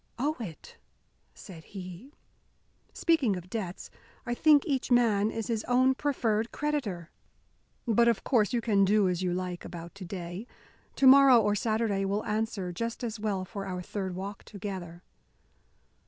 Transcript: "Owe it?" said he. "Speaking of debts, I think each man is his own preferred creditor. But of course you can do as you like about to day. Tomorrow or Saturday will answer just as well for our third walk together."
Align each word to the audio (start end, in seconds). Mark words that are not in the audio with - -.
"Owe 0.17 0.37
it?" 0.39 0.79
said 1.35 1.63
he. 1.63 2.11
"Speaking 2.91 3.35
of 3.35 3.51
debts, 3.51 3.91
I 4.25 4.33
think 4.33 4.65
each 4.65 4.89
man 4.89 5.29
is 5.29 5.45
his 5.45 5.63
own 5.65 5.93
preferred 5.93 6.51
creditor. 6.51 7.11
But 7.87 8.07
of 8.07 8.23
course 8.23 8.51
you 8.51 8.61
can 8.61 8.83
do 8.83 9.07
as 9.07 9.21
you 9.21 9.31
like 9.31 9.63
about 9.63 9.93
to 9.93 10.03
day. 10.05 10.47
Tomorrow 10.95 11.39
or 11.39 11.53
Saturday 11.53 12.03
will 12.03 12.25
answer 12.25 12.71
just 12.71 13.03
as 13.03 13.19
well 13.19 13.45
for 13.45 13.67
our 13.67 13.83
third 13.83 14.15
walk 14.15 14.41
together." 14.43 15.03